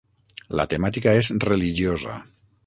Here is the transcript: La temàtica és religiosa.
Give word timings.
La 0.59 0.65
temàtica 0.71 1.13
és 1.19 1.29
religiosa. 1.45 2.17